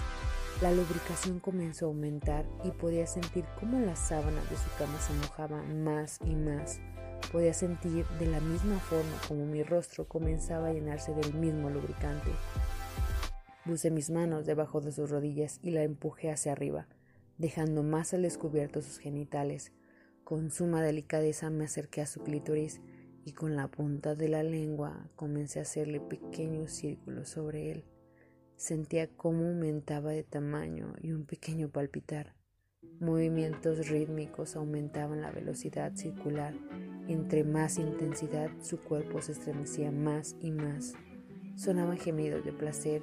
La 0.61 0.73
lubricación 0.73 1.39
comenzó 1.39 1.87
a 1.87 1.89
aumentar 1.91 2.45
y 2.65 2.73
podía 2.73 3.07
sentir 3.07 3.45
cómo 3.61 3.79
las 3.79 4.01
sábanas 4.01 4.51
de 4.51 4.57
su 4.57 4.69
cama 4.79 4.99
se 4.99 5.13
mojaban 5.13 5.85
más 5.85 6.19
y 6.25 6.35
más. 6.35 6.81
Podía 7.31 7.55
sentir 7.55 8.05
de 8.19 8.27
la 8.27 8.41
misma 8.41 8.81
forma 8.81 9.17
como 9.29 9.47
mi 9.47 9.63
rostro 9.63 10.09
comenzaba 10.09 10.69
a 10.69 10.73
llenarse 10.73 11.13
del 11.15 11.35
mismo 11.35 11.71
lubricante. 11.71 12.31
Puse 13.65 13.93
mis 13.93 14.11
manos 14.11 14.45
debajo 14.45 14.81
de 14.81 14.91
sus 14.91 15.11
rodillas 15.11 15.61
y 15.63 15.71
la 15.71 15.83
empujé 15.83 16.33
hacia 16.33 16.53
arriba, 16.53 16.89
dejando 17.39 17.83
más 17.83 18.15
al 18.15 18.23
descubierto 18.23 18.83
sus 18.83 18.99
genitales. 18.99 19.73
Con 20.25 20.51
suma 20.51 20.83
delicadeza 20.83 21.51
me 21.51 21.65
acerqué 21.65 22.01
a 22.01 22.07
su 22.07 22.21
clítoris 22.23 22.81
y 23.25 23.33
con 23.33 23.57
la 23.57 23.69
punta 23.69 24.15
de 24.15 24.29
la 24.29 24.43
lengua 24.43 25.09
comencé 25.17 25.59
a 25.59 25.63
hacerle 25.63 26.01
pequeños 26.01 26.73
círculos 26.73 27.29
sobre 27.29 27.73
él. 27.73 27.85
Sentía 28.57 29.09
cómo 29.09 29.47
aumentaba 29.47 30.13
de 30.13 30.23
tamaño 30.23 30.95
y 31.01 31.13
un 31.13 31.27
pequeño 31.27 31.69
palpitar. 31.69 32.35
Movimientos 33.01 33.89
rítmicos 33.89 34.57
aumentaban 34.57 35.21
la 35.21 35.31
velocidad 35.31 35.95
circular 35.95 36.55
entre 37.09 37.45
más 37.45 37.79
intensidad 37.79 38.51
su 38.61 38.79
cuerpo 38.79 39.23
se 39.23 39.33
estremecía 39.33 39.93
más 39.93 40.35
y 40.41 40.51
más. 40.51 40.95
Sonaban 41.55 41.99
gemidos 41.99 42.45
de 42.45 42.53
placer 42.53 43.03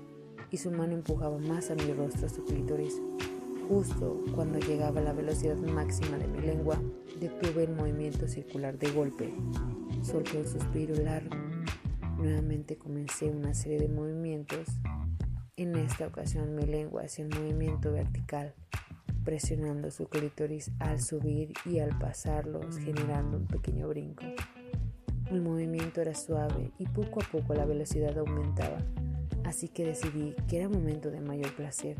y 0.51 0.57
su 0.57 0.71
mano 0.71 0.93
empujaba 0.93 1.37
más 1.37 1.71
a 1.71 1.75
mi 1.75 1.93
rostro 1.93 2.27
su 2.27 2.43
clítoris. 2.43 3.01
Justo 3.67 4.21
cuando 4.35 4.59
llegaba 4.59 4.99
a 4.99 5.03
la 5.03 5.13
velocidad 5.13 5.55
máxima 5.55 6.17
de 6.17 6.27
mi 6.27 6.41
lengua, 6.41 6.81
detuve 7.19 7.63
el 7.63 7.73
movimiento 7.73 8.27
circular 8.27 8.77
de 8.77 8.91
golpe. 8.91 9.33
Solté 10.01 10.39
un 10.39 10.47
suspiro 10.47 10.95
largo. 10.95 11.35
Nuevamente 12.17 12.77
comencé 12.77 13.29
una 13.29 13.53
serie 13.53 13.79
de 13.79 13.87
movimientos. 13.87 14.67
En 15.55 15.75
esta 15.75 16.07
ocasión 16.07 16.55
mi 16.55 16.65
lengua 16.65 17.03
hacía 17.03 17.25
un 17.25 17.31
movimiento 17.31 17.93
vertical, 17.93 18.53
presionando 19.23 19.91
su 19.91 20.07
clítoris 20.07 20.71
al 20.79 20.99
subir 21.01 21.53
y 21.65 21.79
al 21.79 21.97
pasarlos, 21.97 22.77
generando 22.77 23.37
un 23.37 23.47
pequeño 23.47 23.87
brinco. 23.87 24.25
El 25.31 25.41
movimiento 25.41 26.01
era 26.01 26.13
suave 26.15 26.71
y 26.77 26.85
poco 26.87 27.21
a 27.21 27.31
poco 27.31 27.53
la 27.53 27.65
velocidad 27.65 28.17
aumentaba, 28.17 28.79
así 29.45 29.69
que 29.69 29.85
decidí 29.85 30.35
que 30.49 30.57
era 30.57 30.69
momento 30.69 31.11
de 31.11 31.21
mayor 31.21 31.55
placer. 31.55 31.95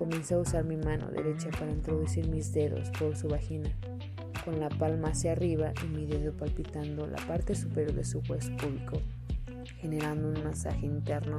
Comencé 0.00 0.32
a 0.32 0.38
usar 0.38 0.64
mi 0.64 0.78
mano 0.78 1.10
derecha 1.10 1.50
para 1.50 1.70
introducir 1.70 2.26
mis 2.26 2.54
dedos 2.54 2.88
por 2.98 3.14
su 3.14 3.28
vagina, 3.28 3.68
con 4.46 4.58
la 4.58 4.70
palma 4.70 5.08
hacia 5.08 5.32
arriba 5.32 5.74
y 5.84 5.88
mi 5.88 6.06
dedo 6.06 6.32
palpitando 6.32 7.06
la 7.06 7.18
parte 7.26 7.54
superior 7.54 7.92
de 7.92 8.06
su 8.06 8.22
hueso 8.26 8.50
público, 8.56 8.98
generando 9.76 10.28
un 10.28 10.42
masaje 10.42 10.86
interno 10.86 11.38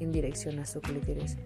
en 0.00 0.10
dirección 0.10 0.58
a 0.58 0.66
su 0.66 0.80
clítoris. 0.80 1.38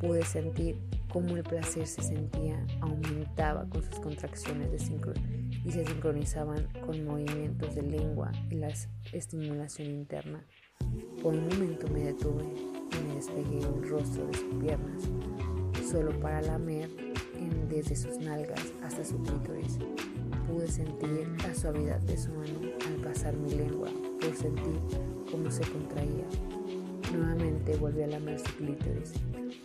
Pude 0.00 0.24
sentir 0.24 0.78
cómo 1.08 1.36
el 1.36 1.42
placer 1.42 1.84
se 1.88 2.02
sentía, 2.02 2.64
aumentaba 2.80 3.68
con 3.68 3.82
sus 3.82 3.98
contracciones 3.98 4.70
de 4.70 4.78
y 5.64 5.72
se 5.72 5.84
sincronizaban 5.84 6.68
con 6.86 7.04
movimientos 7.04 7.74
de 7.74 7.82
lengua 7.82 8.30
y 8.50 8.54
la 8.54 8.72
estimulación 9.12 9.88
interna. 9.88 10.44
Por 11.20 11.34
un 11.34 11.48
momento 11.48 11.88
me 11.88 12.04
detuve 12.04 12.44
y 12.44 13.08
me 13.08 13.14
despegué 13.16 13.58
el 13.58 13.88
rostro 13.88 14.28
de 14.28 14.34
sus 14.34 14.54
piernas, 14.62 15.02
solo 15.90 16.18
para 16.20 16.42
lamer 16.42 16.88
desde 17.68 17.96
sus 17.96 18.18
nalgas 18.18 18.72
hasta 18.82 19.04
su 19.04 19.22
clítoris. 19.22 19.78
Pude 20.46 20.66
sentir 20.68 21.28
la 21.46 21.54
suavidad 21.54 22.00
de 22.00 22.16
su 22.16 22.30
mano 22.32 22.60
al 22.86 22.94
pasar 23.02 23.36
mi 23.36 23.50
lengua, 23.50 23.88
por 24.20 24.34
sentir 24.34 24.80
cómo 25.30 25.50
se 25.50 25.62
contraía. 25.62 26.24
Nuevamente 27.12 27.76
volví 27.76 28.02
a 28.02 28.06
lamer 28.06 28.38
su 28.38 28.56
clítoris 28.56 29.14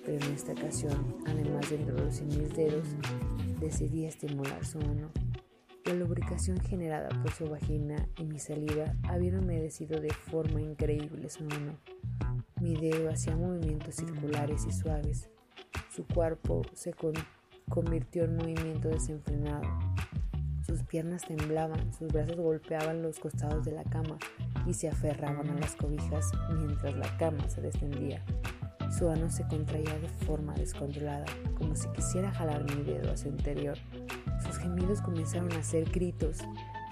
pero 0.05 0.25
en 0.25 0.33
esta 0.33 0.51
ocasión, 0.53 1.15
además 1.25 1.69
de 1.69 1.77
introducir 1.77 2.25
mis 2.25 2.53
dedos, 2.55 2.87
decidí 3.59 4.05
estimular 4.05 4.65
su 4.65 4.79
mano. 4.79 5.11
La 5.85 5.93
lubricación 5.93 6.59
generada 6.59 7.09
por 7.21 7.31
su 7.31 7.45
vagina 7.45 8.07
y 8.17 8.23
mi 8.23 8.39
saliva 8.39 8.93
habían 9.03 9.39
humedecido 9.39 9.99
de 9.99 10.13
forma 10.13 10.61
increíble 10.61 11.29
su 11.29 11.43
mano. 11.43 11.77
Mi 12.61 12.75
dedo 12.75 13.09
hacía 13.09 13.35
movimientos 13.35 13.95
circulares 13.95 14.65
y 14.67 14.71
suaves. 14.71 15.29
Su 15.95 16.07
cuerpo 16.07 16.63
se 16.73 16.95
convirtió 17.69 18.23
en 18.23 18.37
movimiento 18.37 18.87
desenfrenado. 18.87 19.61
Sus 20.65 20.81
piernas 20.81 21.21
temblaban, 21.27 21.93
sus 21.93 22.11
brazos 22.11 22.37
golpeaban 22.37 23.03
los 23.03 23.19
costados 23.19 23.63
de 23.63 23.73
la 23.73 23.83
cama 23.83 24.17
y 24.65 24.73
se 24.73 24.89
aferraban 24.89 25.47
a 25.51 25.59
las 25.59 25.75
cobijas 25.75 26.31
mientras 26.49 26.95
la 26.95 27.15
cama 27.17 27.47
se 27.47 27.61
descendía. 27.61 28.25
Su 28.97 29.07
ano 29.07 29.29
se 29.29 29.45
contraía 29.45 29.99
de 29.99 30.09
forma 30.25 30.55
descontrolada, 30.55 31.25
como 31.59 31.75
si 31.75 31.87
quisiera 31.89 32.31
jalar 32.31 32.63
mi 32.75 32.81
dedo 32.81 33.11
a 33.11 33.17
su 33.17 33.27
interior. 33.27 33.77
Sus 34.43 34.57
gemidos 34.57 34.99
comenzaron 34.99 35.51
a 35.51 35.61
ser 35.61 35.87
gritos 35.91 36.39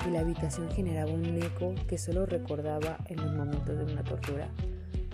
y 0.07 0.11
la 0.11 0.19
habitación 0.19 0.69
generaba 0.69 1.11
un 1.11 1.25
eco 1.25 1.73
que 1.87 1.97
solo 1.97 2.27
recordaba 2.27 2.99
en 3.07 3.17
los 3.17 3.33
momentos 3.33 3.75
de 3.79 3.91
una 3.91 4.03
tortura. 4.03 4.47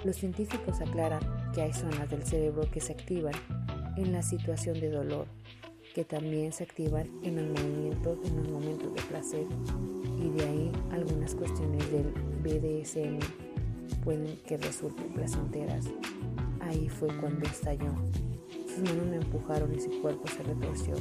Los 0.04 0.18
científicos 0.18 0.82
aclaran 0.82 1.22
que 1.54 1.62
hay 1.62 1.72
zonas 1.72 2.10
del 2.10 2.24
cerebro 2.24 2.70
que 2.70 2.82
se 2.82 2.92
activan 2.92 3.34
en 3.98 4.14
la 4.14 4.22
situación 4.22 4.80
de 4.80 4.90
dolor, 4.90 5.28
que 5.94 6.06
también 6.06 6.54
se 6.54 6.64
activan 6.64 7.10
en 7.24 7.36
los 7.36 7.62
movimientos 7.62 8.20
en 8.24 8.38
los 8.38 8.50
momentos 8.50 8.94
de 8.94 9.02
placer 9.04 9.46
y 10.20 10.30
de 10.30 10.46
ahí 10.46 10.72
algunas 10.92 11.34
cuestiones 11.36 11.84
del 11.92 12.12
BDSM 12.44 13.20
pueden 14.04 14.38
que 14.48 14.58
resulten 14.58 15.12
placenteras. 15.14 15.86
Ahí 16.62 16.90
fue 16.90 17.08
cuando 17.18 17.46
estalló. 17.48 17.92
Sus 18.68 18.84
manos 18.84 19.08
me 19.08 19.16
empujaron 19.18 19.74
y 19.74 19.80
su 19.80 20.02
cuerpo 20.02 20.28
se 20.28 20.44
retorció. 20.44 20.94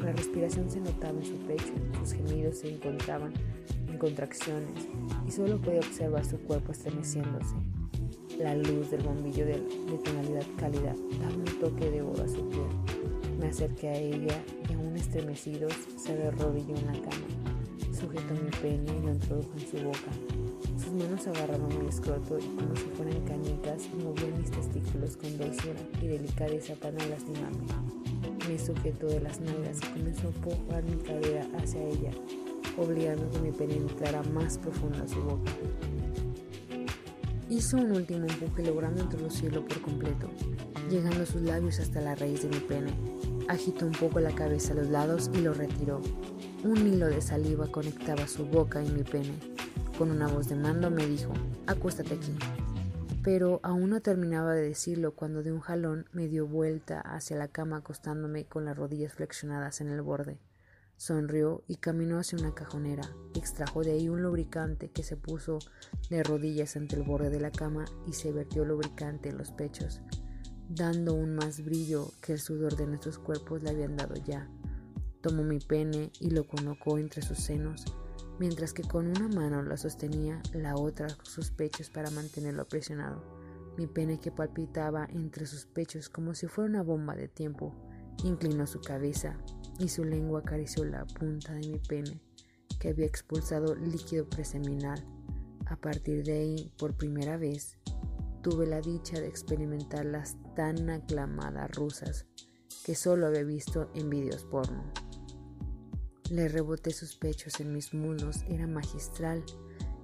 La 0.00 0.12
respiración 0.12 0.70
se 0.70 0.80
notaba 0.80 1.18
en 1.18 1.24
su 1.24 1.36
pecho, 1.38 1.72
sus 1.98 2.12
gemidos 2.12 2.58
se 2.58 2.74
encontraban 2.74 3.32
en 3.88 3.98
contracciones 3.98 4.88
y 5.26 5.30
solo 5.30 5.60
podía 5.60 5.80
observar 5.80 6.24
su 6.24 6.38
cuerpo 6.38 6.72
estremeciéndose. 6.72 7.56
La 8.38 8.54
luz 8.54 8.90
del 8.90 9.02
bombillo 9.02 9.46
de, 9.46 9.56
tonalidad 10.04 10.44
cálida 10.58 10.94
daba 11.22 11.34
un 11.34 11.44
toque 11.58 11.90
de 11.90 12.02
oro 12.02 12.22
a 12.22 12.28
su 12.28 12.46
piel. 12.50 12.66
Me 13.40 13.46
acerqué 13.46 13.88
a 13.88 13.96
ella 13.98 14.42
y 14.68 14.74
aún 14.74 14.94
estremecidos 14.94 15.72
se 15.96 16.22
arrodilló 16.22 16.76
en 16.76 16.86
la 16.86 16.92
cama. 16.92 17.26
Sujetó 17.98 18.34
mi 18.34 18.50
pene 18.60 18.92
y 18.98 19.06
lo 19.06 19.12
introdujo 19.12 19.50
en 19.56 19.66
su 19.66 19.76
boca. 19.86 20.12
Sus 20.76 20.92
manos 20.92 21.26
agarraban 21.26 21.82
mi 21.82 21.88
escroto 21.88 22.38
y 22.38 22.42
como 22.42 22.76
si 22.76 22.84
fueran 22.94 23.24
cañitas 23.24 23.88
movían 24.04 24.38
mis 24.38 24.50
testículos 24.50 25.16
con 25.16 25.38
dulzura 25.38 25.80
y 26.02 26.06
delicadeza 26.06 26.74
para 26.74 26.92
no 26.92 27.06
lastimarme. 27.06 27.64
Me 28.46 28.58
sujetó 28.58 29.06
de 29.06 29.20
las 29.20 29.40
nalgas 29.40 29.78
y 29.78 29.98
comenzó 29.98 30.28
a 30.28 30.30
empujar 30.30 30.84
mi 30.84 30.96
cadera 30.96 31.46
hacia 31.56 31.82
ella, 31.82 32.10
obligando 32.76 33.30
que 33.30 33.38
me 33.38 33.52
penetrara 33.52 34.22
más 34.24 34.58
profundo 34.58 35.02
a 35.02 35.08
su 35.08 35.22
boca. 35.22 35.52
Hizo 37.48 37.76
un 37.76 37.92
último 37.92 38.26
empuje 38.26 38.64
logrando 38.64 39.04
introducirlo 39.04 39.64
por 39.64 39.80
completo, 39.80 40.28
llegando 40.90 41.24
sus 41.24 41.42
labios 41.42 41.78
hasta 41.78 42.00
la 42.00 42.16
raíz 42.16 42.42
de 42.42 42.48
mi 42.48 42.58
pene. 42.58 42.92
Agitó 43.46 43.86
un 43.86 43.92
poco 43.92 44.18
la 44.18 44.34
cabeza 44.34 44.72
a 44.72 44.76
los 44.76 44.88
lados 44.88 45.30
y 45.32 45.42
lo 45.42 45.54
retiró. 45.54 46.00
Un 46.64 46.76
hilo 46.88 47.06
de 47.06 47.20
saliva 47.20 47.68
conectaba 47.70 48.26
su 48.26 48.46
boca 48.46 48.82
y 48.82 48.90
mi 48.90 49.04
pene. 49.04 49.38
Con 49.96 50.10
una 50.10 50.26
voz 50.26 50.48
de 50.48 50.56
mando 50.56 50.90
me 50.90 51.06
dijo, 51.06 51.32
acuéstate 51.68 52.14
aquí. 52.14 52.34
Pero 53.22 53.60
aún 53.62 53.90
no 53.90 54.00
terminaba 54.00 54.52
de 54.52 54.62
decirlo 54.62 55.14
cuando 55.14 55.44
de 55.44 55.52
un 55.52 55.60
jalón 55.60 56.06
me 56.12 56.26
dio 56.26 56.48
vuelta 56.48 57.00
hacia 57.00 57.36
la 57.36 57.46
cama 57.46 57.76
acostándome 57.76 58.46
con 58.46 58.64
las 58.64 58.76
rodillas 58.76 59.12
flexionadas 59.12 59.80
en 59.80 59.90
el 59.90 60.02
borde. 60.02 60.40
Sonrió 60.96 61.62
y 61.68 61.76
caminó 61.76 62.18
hacia 62.18 62.38
una 62.38 62.54
cajonera. 62.54 63.08
Extrajo 63.34 63.82
de 63.82 63.92
ahí 63.92 64.08
un 64.08 64.22
lubricante 64.22 64.90
que 64.90 65.02
se 65.02 65.16
puso 65.16 65.58
de 66.10 66.22
rodillas 66.22 66.76
ante 66.76 66.96
el 66.96 67.02
borde 67.02 67.30
de 67.30 67.40
la 67.40 67.50
cama 67.50 67.84
y 68.06 68.12
se 68.12 68.32
vertió 68.32 68.64
lubricante 68.64 69.28
en 69.28 69.38
los 69.38 69.52
pechos, 69.52 70.00
dando 70.68 71.14
un 71.14 71.34
más 71.34 71.64
brillo 71.64 72.10
que 72.20 72.32
el 72.32 72.40
sudor 72.40 72.76
de 72.76 72.86
nuestros 72.86 73.18
cuerpos 73.18 73.62
le 73.62 73.70
habían 73.70 73.96
dado 73.96 74.14
ya. 74.14 74.50
Tomó 75.20 75.42
mi 75.42 75.58
pene 75.58 76.10
y 76.20 76.30
lo 76.30 76.46
colocó 76.46 76.98
entre 76.98 77.22
sus 77.22 77.38
senos 77.38 77.84
mientras 78.38 78.72
que 78.72 78.82
con 78.82 79.06
una 79.06 79.28
mano 79.28 79.62
la 79.62 79.76
sostenía, 79.76 80.42
la 80.52 80.76
otra 80.76 81.08
sus 81.22 81.50
pechos 81.50 81.90
para 81.90 82.10
mantenerlo 82.10 82.66
presionado. 82.66 83.22
Mi 83.76 83.86
pene 83.86 84.18
que 84.20 84.30
palpitaba 84.30 85.06
entre 85.10 85.46
sus 85.46 85.66
pechos 85.66 86.08
como 86.08 86.34
si 86.34 86.46
fuera 86.46 86.70
una 86.70 86.82
bomba 86.82 87.14
de 87.14 87.28
tiempo, 87.28 87.74
inclinó 88.24 88.66
su 88.66 88.80
cabeza 88.80 89.38
y 89.78 89.88
su 89.88 90.04
lengua 90.04 90.40
acarició 90.40 90.84
la 90.84 91.04
punta 91.06 91.52
de 91.54 91.68
mi 91.68 91.78
pene, 91.78 92.20
que 92.78 92.90
había 92.90 93.06
expulsado 93.06 93.74
líquido 93.74 94.28
preseminal. 94.28 95.04
A 95.66 95.76
partir 95.76 96.24
de 96.24 96.32
ahí, 96.32 96.72
por 96.78 96.94
primera 96.94 97.36
vez, 97.36 97.78
tuve 98.42 98.66
la 98.66 98.80
dicha 98.80 99.20
de 99.20 99.26
experimentar 99.26 100.04
las 100.04 100.36
tan 100.54 100.88
aclamadas 100.90 101.70
rusas 101.74 102.26
que 102.84 102.94
solo 102.94 103.26
había 103.26 103.42
visto 103.42 103.90
en 103.94 104.08
videos 104.08 104.44
porno. 104.44 104.84
Le 106.30 106.48
reboté 106.48 106.92
sus 106.92 107.16
pechos 107.16 107.58
en 107.60 107.72
mis 107.72 107.94
muslos, 107.94 108.44
era 108.48 108.66
magistral. 108.66 109.44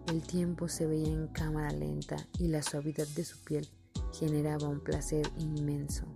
El 0.09 0.23
tiempo 0.23 0.69
se 0.69 0.87
veía 0.87 1.13
en 1.13 1.29
cámara 1.29 1.71
lenta 1.71 2.17
y 2.39 2.49
la 2.49 2.63
suavidad 2.63 3.07
de 3.15 3.25
su 3.25 3.43
piel 3.45 3.69
generaba 4.13 4.69
un 4.69 4.81
placer 4.81 5.29
inmenso. 5.39 6.07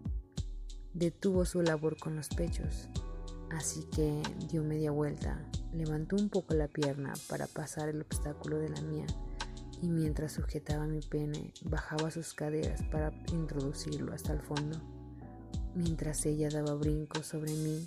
Detuvo 0.92 1.44
su 1.44 1.62
labor 1.62 1.96
con 1.98 2.16
los 2.16 2.28
pechos, 2.28 2.88
así 3.50 3.84
que 3.84 4.22
dio 4.48 4.62
media 4.62 4.90
vuelta, 4.90 5.44
levantó 5.72 6.16
un 6.16 6.28
poco 6.28 6.54
la 6.54 6.68
pierna 6.68 7.12
para 7.28 7.46
pasar 7.46 7.88
el 7.88 8.00
obstáculo 8.00 8.58
de 8.58 8.70
la 8.70 8.80
mía 8.82 9.06
y 9.82 9.88
mientras 9.88 10.32
sujetaba 10.32 10.86
mi 10.86 11.00
pene 11.00 11.52
bajaba 11.64 12.10
sus 12.10 12.34
caderas 12.34 12.82
para 12.90 13.12
introducirlo 13.32 14.12
hasta 14.12 14.32
el 14.32 14.40
fondo. 14.40 14.80
Mientras 15.74 16.24
ella 16.24 16.48
daba 16.48 16.74
brincos 16.74 17.26
sobre 17.26 17.52
mí, 17.52 17.86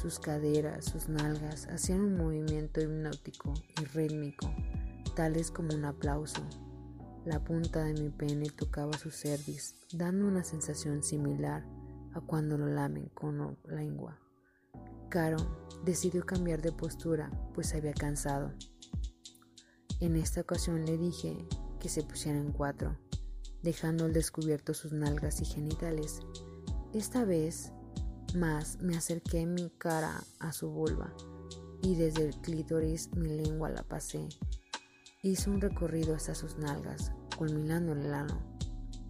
sus 0.00 0.18
caderas, 0.18 0.86
sus 0.86 1.08
nalgas 1.08 1.68
hacían 1.68 2.00
un 2.00 2.16
movimiento 2.16 2.80
hipnótico 2.80 3.54
y 3.80 3.84
rítmico, 3.84 4.52
tales 5.14 5.50
como 5.50 5.74
un 5.74 5.84
aplauso. 5.84 6.42
La 7.24 7.38
punta 7.38 7.84
de 7.84 7.94
mi 7.94 8.08
pene 8.08 8.50
tocaba 8.50 8.98
su 8.98 9.12
cerviz, 9.12 9.76
dando 9.92 10.26
una 10.26 10.42
sensación 10.42 11.04
similar 11.04 11.64
a 12.14 12.20
cuando 12.20 12.58
lo 12.58 12.66
lamen 12.66 13.10
con 13.14 13.38
la 13.38 13.76
lengua. 13.76 14.18
Caro 15.12 15.36
decidió 15.84 16.24
cambiar 16.24 16.62
de 16.62 16.72
postura, 16.72 17.30
pues 17.52 17.66
se 17.66 17.76
había 17.76 17.92
cansado. 17.92 18.54
En 20.00 20.16
esta 20.16 20.40
ocasión 20.40 20.86
le 20.86 20.96
dije 20.96 21.46
que 21.78 21.90
se 21.90 22.02
pusiera 22.02 22.38
en 22.38 22.50
cuatro. 22.50 22.96
dejando 23.62 24.06
al 24.06 24.14
descubierto 24.14 24.72
sus 24.72 24.92
nalgas 24.92 25.42
y 25.42 25.44
genitales. 25.44 26.20
Esta 26.94 27.26
vez 27.26 27.72
más 28.34 28.80
me 28.80 28.96
acerqué 28.96 29.44
mi 29.44 29.68
cara 29.76 30.24
a 30.40 30.52
su 30.52 30.70
vulva 30.70 31.14
y 31.82 31.94
desde 31.94 32.28
el 32.28 32.40
clítoris 32.40 33.14
mi 33.14 33.28
lengua 33.28 33.68
la 33.68 33.82
pasé. 33.82 34.26
Hizo 35.22 35.50
un 35.50 35.60
recorrido 35.60 36.14
hasta 36.14 36.34
sus 36.34 36.56
nalgas, 36.56 37.12
culminando 37.36 37.92
en 37.92 37.98
el 37.98 38.14
ano. 38.14 38.58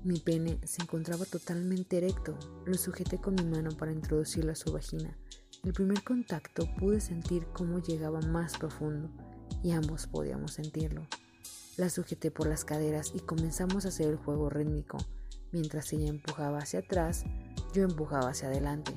Mi 0.03 0.19
pene 0.19 0.59
se 0.65 0.83
encontraba 0.83 1.25
totalmente 1.27 1.99
erecto. 1.99 2.37
Lo 2.67 2.75
sujeté 2.75 3.19
con 3.19 3.37
mi 3.37 3.45
mano 3.45 3.71
para 3.71 3.93
introducirlo 3.93 4.51
a 4.51 4.57
su 4.57 4.73
vagina. 4.73 5.17
El 5.65 5.73
primer 5.73 6.03
contacto 6.03 6.67
pude 6.77 7.01
sentir 7.01 7.47
cómo 7.53 7.79
llegaba 7.79 8.21
más 8.21 8.59
profundo 8.59 9.09
y 9.63 9.71
ambos 9.71 10.09
podíamos 10.09 10.55
sentirlo. 10.55 11.07
La 11.77 11.89
sujeté 11.89 12.33
por 12.33 12.49
las 12.49 12.65
caderas 12.65 13.13
y 13.15 13.21
comenzamos 13.21 13.85
a 13.85 13.89
hacer 13.89 14.09
el 14.09 14.17
juego 14.17 14.51
rítmico. 14.51 14.99
Mientras 15.53 15.93
ella 15.93 16.09
empujaba 16.09 16.59
hacia 16.59 16.81
atrás, 16.81 17.23
yo 17.73 17.85
empujaba 17.85 18.31
hacia 18.31 18.49
adelante. 18.49 18.93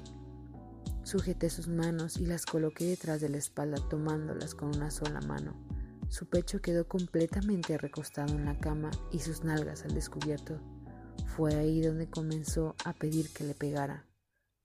Sujeté 1.04 1.52
sus 1.52 1.68
manos 1.68 2.18
y 2.18 2.26
las 2.26 2.48
coloqué 2.48 2.86
detrás 2.86 3.22
de 3.22 3.30
la 3.30 3.38
espalda 3.38 3.78
tomándolas 3.88 4.56
con 4.56 4.76
una 4.76 4.90
sola 4.90 5.22
mano. 5.22 5.54
Su 6.10 6.26
pecho 6.28 6.62
quedó 6.62 6.88
completamente 6.88 7.78
recostado 7.78 8.34
en 8.34 8.46
la 8.46 8.58
cama 8.58 8.90
y 9.12 9.20
sus 9.20 9.44
nalgas 9.44 9.84
al 9.84 9.94
descubierto. 9.94 10.60
Fue 11.28 11.54
ahí 11.54 11.84
donde 11.84 12.10
comenzó 12.10 12.74
a 12.86 12.94
pedir 12.94 13.32
que 13.32 13.44
le 13.44 13.54
pegara. 13.54 14.08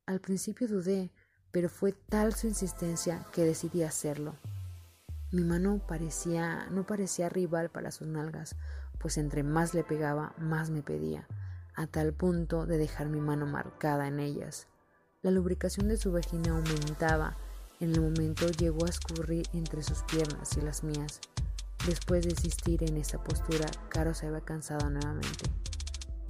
Al 0.06 0.20
principio 0.20 0.66
dudé, 0.66 1.12
pero 1.52 1.68
fue 1.68 1.92
tal 1.92 2.34
su 2.34 2.46
insistencia 2.46 3.24
que 3.32 3.44
decidí 3.44 3.82
hacerlo. 3.82 4.34
Mi 5.32 5.44
mano 5.44 5.80
parecía, 5.86 6.66
no 6.70 6.84
parecía 6.84 7.28
rival 7.28 7.70
para 7.70 7.90
sus 7.90 8.08
nalgas, 8.08 8.56
pues 8.98 9.16
entre 9.16 9.42
más 9.42 9.74
le 9.74 9.84
pegaba, 9.84 10.34
más 10.38 10.70
me 10.70 10.82
pedía, 10.82 11.26
a 11.74 11.86
tal 11.86 12.12
punto 12.12 12.66
de 12.66 12.78
dejar 12.78 13.08
mi 13.08 13.20
mano 13.20 13.46
marcada 13.46 14.08
en 14.08 14.20
ellas. 14.20 14.66
La 15.22 15.30
lubricación 15.30 15.88
de 15.88 15.98
su 15.98 16.12
vagina 16.12 16.52
aumentaba. 16.52 17.36
En 17.78 17.94
el 17.94 18.00
momento 18.00 18.48
llegó 18.48 18.86
a 18.86 18.88
escurrir 18.88 19.46
entre 19.52 19.82
sus 19.82 20.02
piernas 20.04 20.56
y 20.56 20.62
las 20.62 20.82
mías. 20.82 21.20
Después 21.86 22.24
de 22.24 22.30
insistir 22.30 22.82
en 22.84 22.96
esa 22.96 23.22
postura, 23.22 23.66
Caro 23.88 24.14
se 24.14 24.26
había 24.26 24.40
cansado 24.40 24.88
nuevamente. 24.90 25.50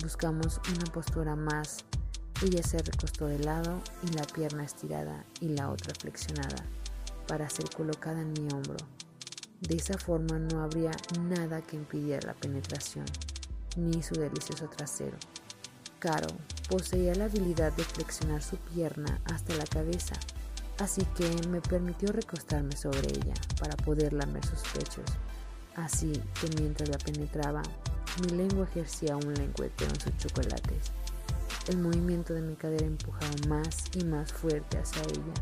Buscamos 0.03 0.61
una 0.75 0.93
postura 0.93 1.37
más. 1.37 1.85
Ella 2.43 2.63
se 2.63 2.79
recostó 2.79 3.27
de 3.27 3.39
lado 3.39 3.83
y 4.03 4.15
la 4.15 4.25
pierna 4.25 4.65
estirada 4.65 5.27
y 5.41 5.49
la 5.49 5.71
otra 5.71 5.93
flexionada 5.95 6.65
para 7.29 7.51
ser 7.51 7.69
colocada 7.69 8.23
en 8.23 8.33
mi 8.33 8.49
hombro. 8.53 8.79
De 9.61 9.77
esa 9.77 9.99
forma 9.99 10.39
no 10.39 10.63
habría 10.63 10.93
nada 11.21 11.61
que 11.61 11.77
impidiera 11.77 12.29
la 12.29 12.35
penetración, 12.35 13.05
ni 13.77 14.03
su 14.03 14.15
delicioso 14.15 14.71
trasero. 14.71 15.19
Caro 15.99 16.29
poseía 16.71 17.15
la 17.15 17.27
habilidad 17.27 17.75
de 17.75 17.85
flexionar 17.85 18.43
su 18.43 18.57
pierna 18.57 19.21
hasta 19.27 19.55
la 19.57 19.67
cabeza, 19.67 20.15
así 20.79 21.05
que 21.15 21.29
me 21.49 21.61
permitió 21.61 22.11
recostarme 22.11 22.75
sobre 22.75 23.07
ella 23.11 23.35
para 23.59 23.77
poder 23.77 24.15
lamer 24.15 24.47
sus 24.47 24.63
pechos. 24.73 25.05
Así 25.77 26.13
que 26.41 26.49
mientras 26.59 26.89
la 26.89 26.97
penetraba, 26.97 27.63
mi 28.23 28.31
lengua 28.31 28.67
ejercía 28.71 29.15
un 29.17 29.35
lengüeteo 29.35 29.89
en 29.89 30.01
sus 30.01 30.17
chocolates. 30.17 30.91
El 31.69 31.79
movimiento 31.79 32.35
de 32.35 32.41
mi 32.41 32.57
cadera 32.57 32.87
empujaba 32.87 33.31
más 33.49 33.85
y 33.95 34.05
más 34.05 34.33
fuerte 34.33 34.79
hacia 34.79 35.03
ella. 35.03 35.35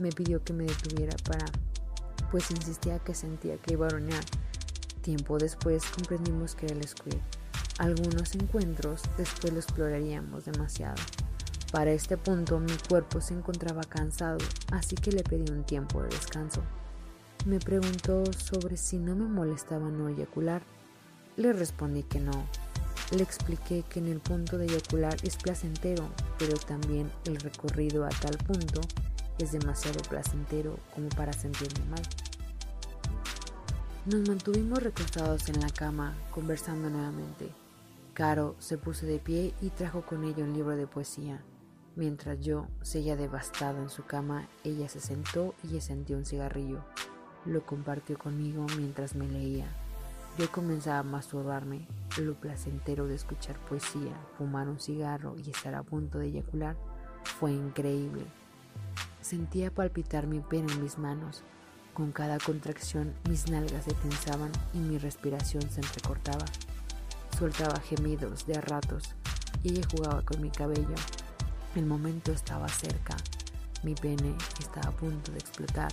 Me 0.00 0.10
pidió 0.10 0.42
que 0.42 0.52
me 0.52 0.64
detuviera 0.64 1.16
para, 1.24 1.46
pues 2.30 2.50
insistía 2.50 2.98
que 2.98 3.14
sentía 3.14 3.56
que 3.56 3.74
iba 3.74 3.86
a 3.86 3.88
oruñar. 3.88 4.24
Tiempo 5.02 5.38
después 5.38 5.84
comprendimos 5.86 6.54
que 6.54 6.66
era 6.66 6.74
el 6.74 6.86
squid. 6.86 7.18
Algunos 7.78 8.34
encuentros 8.34 9.02
después 9.16 9.52
lo 9.52 9.58
exploraríamos 9.58 10.44
demasiado. 10.44 11.02
Para 11.72 11.90
este 11.90 12.16
punto 12.16 12.60
mi 12.60 12.76
cuerpo 12.88 13.20
se 13.20 13.34
encontraba 13.34 13.82
cansado, 13.82 14.38
así 14.70 14.94
que 14.94 15.12
le 15.12 15.24
pedí 15.24 15.50
un 15.50 15.64
tiempo 15.64 16.02
de 16.02 16.08
descanso. 16.08 16.62
Me 17.46 17.58
preguntó 17.58 18.24
sobre 18.32 18.76
si 18.76 18.98
no 18.98 19.16
me 19.16 19.26
molestaba 19.26 19.88
no 19.90 20.08
eyacular 20.08 20.62
le 21.36 21.52
respondí 21.52 22.04
que 22.04 22.20
no. 22.20 22.46
Le 23.12 23.22
expliqué 23.22 23.84
que 23.88 24.00
en 24.00 24.08
el 24.08 24.20
punto 24.20 24.58
de 24.58 24.66
eyacular 24.66 25.16
es 25.22 25.36
placentero, 25.36 26.08
pero 26.38 26.56
también 26.56 27.10
el 27.26 27.36
recorrido 27.36 28.04
a 28.04 28.08
tal 28.08 28.36
punto 28.38 28.80
es 29.38 29.52
demasiado 29.52 30.00
placentero 30.08 30.78
como 30.94 31.08
para 31.10 31.32
sentirme 31.32 31.84
mal. 31.90 32.02
Nos 34.06 34.28
mantuvimos 34.28 34.82
recostados 34.82 35.48
en 35.48 35.60
la 35.60 35.70
cama, 35.70 36.14
conversando 36.30 36.90
nuevamente. 36.90 37.50
Caro 38.12 38.54
se 38.58 38.78
puso 38.78 39.06
de 39.06 39.18
pie 39.18 39.54
y 39.60 39.70
trajo 39.70 40.02
con 40.02 40.24
ella 40.24 40.44
un 40.44 40.52
libro 40.52 40.76
de 40.76 40.86
poesía. 40.86 41.42
Mientras 41.96 42.40
yo 42.40 42.68
seguía 42.82 43.16
devastado 43.16 43.82
en 43.82 43.88
su 43.88 44.04
cama, 44.04 44.48
ella 44.62 44.88
se 44.88 45.00
sentó 45.00 45.54
y 45.62 45.76
encendió 45.76 46.16
un 46.16 46.26
cigarrillo. 46.26 46.84
Lo 47.44 47.64
compartió 47.64 48.18
conmigo 48.18 48.66
mientras 48.76 49.14
me 49.14 49.28
leía. 49.28 49.66
Yo 50.36 50.50
comenzaba 50.50 50.98
a 50.98 51.02
masturbarme, 51.04 51.86
lo 52.18 52.34
placentero 52.34 53.06
de 53.06 53.14
escuchar 53.14 53.56
poesía, 53.68 54.16
fumar 54.36 54.68
un 54.68 54.80
cigarro 54.80 55.36
y 55.38 55.48
estar 55.48 55.76
a 55.76 55.84
punto 55.84 56.18
de 56.18 56.26
eyacular 56.26 56.76
fue 57.38 57.52
increíble. 57.52 58.24
Sentía 59.20 59.70
palpitar 59.70 60.26
mi 60.26 60.40
pena 60.40 60.72
en 60.72 60.82
mis 60.82 60.98
manos. 60.98 61.44
Con 61.94 62.10
cada 62.10 62.38
contracción 62.38 63.14
mis 63.28 63.48
nalgas 63.48 63.84
se 63.84 63.94
tensaban 63.94 64.50
y 64.72 64.78
mi 64.78 64.98
respiración 64.98 65.62
se 65.70 65.80
entrecortaba. 65.80 66.44
Soltaba 67.38 67.78
gemidos 67.78 68.44
de 68.44 68.56
a 68.58 68.60
ratos 68.60 69.14
y 69.62 69.70
ella 69.70 69.86
jugaba 69.88 70.22
con 70.22 70.42
mi 70.42 70.50
cabello. 70.50 70.96
El 71.76 71.86
momento 71.86 72.32
estaba 72.32 72.68
cerca. 72.68 73.16
Mi 73.84 73.94
pene 73.94 74.34
estaba 74.58 74.88
a 74.88 74.96
punto 74.96 75.30
de 75.30 75.38
explotar 75.38 75.92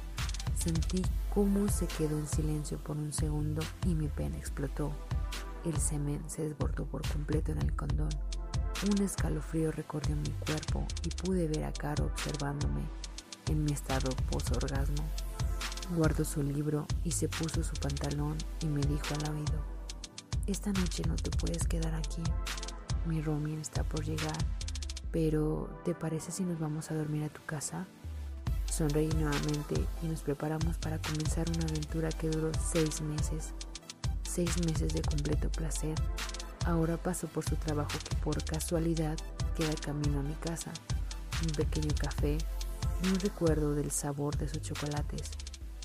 Sentí 0.55 1.01
cómo 1.33 1.67
se 1.69 1.87
quedó 1.87 2.17
en 2.17 2.27
silencio 2.27 2.77
por 2.77 2.97
un 2.97 3.13
segundo 3.13 3.61
y 3.85 3.95
mi 3.95 4.07
pene 4.07 4.37
explotó. 4.37 4.91
El 5.65 5.77
semen 5.77 6.23
se 6.27 6.43
desbordó 6.43 6.85
por 6.85 7.07
completo 7.07 7.51
en 7.51 7.59
el 7.59 7.75
condón. 7.75 8.09
Un 8.89 9.01
escalofrío 9.03 9.71
recorrió 9.71 10.15
mi 10.15 10.31
cuerpo 10.45 10.85
y 11.03 11.09
pude 11.09 11.47
ver 11.47 11.65
a 11.65 11.71
Caro 11.71 12.05
observándome 12.05 12.81
en 13.47 13.63
mi 13.63 13.71
estado 13.71 14.09
posorgasmo. 14.29 15.03
Guardó 15.95 16.25
su 16.25 16.41
libro 16.41 16.85
y 17.03 17.11
se 17.11 17.27
puso 17.27 17.63
su 17.63 17.73
pantalón 17.73 18.37
y 18.61 18.67
me 18.67 18.81
dijo 18.81 19.05
al 19.13 19.35
oído, 19.35 19.61
esta 20.47 20.71
noche 20.73 21.03
no 21.07 21.15
te 21.15 21.29
puedes 21.31 21.67
quedar 21.67 21.93
aquí. 21.93 22.23
Mi 23.05 23.21
roomie 23.21 23.59
está 23.59 23.83
por 23.83 24.03
llegar, 24.03 24.37
pero 25.11 25.69
¿te 25.85 25.93
parece 25.93 26.31
si 26.31 26.43
nos 26.43 26.59
vamos 26.59 26.91
a 26.91 26.95
dormir 26.95 27.23
a 27.23 27.29
tu 27.29 27.43
casa? 27.45 27.87
Sonreí 28.71 29.09
nuevamente 29.09 29.85
y 30.01 30.05
nos 30.05 30.21
preparamos 30.21 30.77
para 30.77 30.97
comenzar 31.01 31.45
una 31.49 31.65
aventura 31.65 32.07
que 32.07 32.29
duró 32.29 32.51
seis 32.71 33.01
meses. 33.01 33.49
Seis 34.23 34.57
meses 34.65 34.93
de 34.93 35.01
completo 35.01 35.51
placer. 35.51 35.95
Ahora 36.65 36.95
paso 36.95 37.27
por 37.27 37.43
su 37.43 37.57
trabajo 37.57 37.91
que 38.09 38.15
por 38.23 38.41
casualidad 38.45 39.17
queda 39.57 39.73
camino 39.75 40.21
a 40.21 40.23
mi 40.23 40.35
casa. 40.35 40.71
Un 41.43 41.49
pequeño 41.49 41.93
café 41.99 42.37
y 43.03 43.07
un 43.09 43.19
recuerdo 43.19 43.75
del 43.75 43.91
sabor 43.91 44.37
de 44.37 44.47
sus 44.47 44.61
chocolates, 44.61 45.31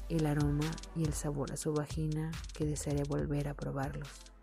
el 0.08 0.24
aroma 0.24 0.70
y 0.94 1.02
el 1.02 1.12
sabor 1.12 1.50
a 1.50 1.56
su 1.56 1.72
vagina 1.72 2.30
que 2.52 2.66
desearía 2.66 3.02
volver 3.08 3.48
a 3.48 3.54
probarlos. 3.54 4.35